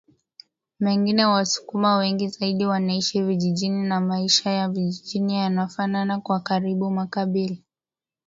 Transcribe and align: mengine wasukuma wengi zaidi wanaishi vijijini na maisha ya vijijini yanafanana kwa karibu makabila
mengine 0.79 1.25
wasukuma 1.25 1.97
wengi 1.97 2.27
zaidi 2.27 2.65
wanaishi 2.65 3.21
vijijini 3.23 3.83
na 3.87 4.01
maisha 4.01 4.49
ya 4.51 4.69
vijijini 4.69 5.35
yanafanana 5.35 6.19
kwa 6.19 6.39
karibu 6.39 6.91
makabila 6.91 7.55